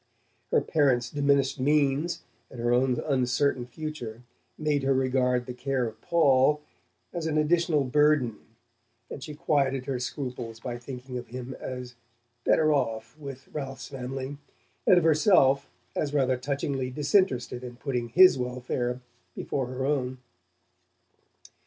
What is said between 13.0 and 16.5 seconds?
with Ralph's family, and of herself as rather